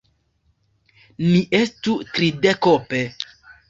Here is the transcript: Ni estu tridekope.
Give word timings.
Ni 1.27 1.43
estu 1.61 1.97
tridekope. 2.11 3.09